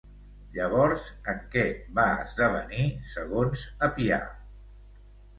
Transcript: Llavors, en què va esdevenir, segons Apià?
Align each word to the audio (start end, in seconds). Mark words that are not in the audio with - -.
Llavors, 0.53 1.03
en 1.33 1.41
què 1.55 1.65
va 1.99 2.05
esdevenir, 2.23 2.85
segons 3.11 3.65
Apià? 3.89 4.19